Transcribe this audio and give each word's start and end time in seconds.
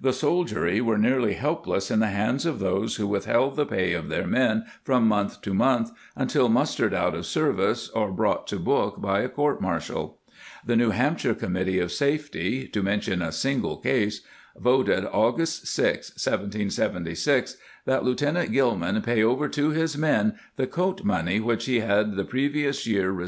The 0.00 0.12
soldiery 0.12 0.80
were 0.80 0.98
nearly 0.98 1.34
helpless 1.34 1.88
in 1.88 2.00
the 2.00 2.08
hands 2.08 2.44
of 2.44 2.58
those 2.58 2.96
who 2.96 3.06
withheld 3.06 3.54
the 3.54 3.64
pay 3.64 3.92
of 3.92 4.08
their 4.08 4.26
men 4.26 4.64
from 4.82 5.06
month 5.06 5.40
to 5.42 5.54
month 5.54 5.92
until 6.16 6.48
mustered 6.48 6.92
out 6.92 7.14
of 7.14 7.24
service 7.26 7.88
or 7.90 8.10
brought 8.10 8.48
to 8.48 8.58
book 8.58 9.00
by 9.00 9.20
a 9.20 9.28
court 9.28 9.60
martial.^ 9.60 10.14
The 10.66 10.74
New 10.74 10.90
Hamp 10.90 11.20
shire 11.20 11.32
committee 11.32 11.78
of 11.78 11.92
safety— 11.92 12.66
to 12.72 12.82
mention 12.82 13.22
a 13.22 13.30
single 13.30 13.76
case— 13.76 14.22
voted 14.58 15.04
August 15.04 15.68
6, 15.68 16.08
1776, 16.26 17.56
that 17.84 18.02
Lieutenant 18.02 18.50
Gilman 18.50 19.00
pay 19.02 19.22
over 19.22 19.46
to 19.50 19.70
his 19.70 19.96
men 19.96 20.34
the 20.56 20.66
coat 20.66 21.04
money 21.04 21.38
which 21.38 21.66
he 21.66 21.78
had 21.78 22.16
the 22.16 22.24
previous 22.24 22.84
year 22.84 23.02
received 23.02 23.06
for' 23.06 23.06
Dr. 23.06 23.12
A. 23.12 23.16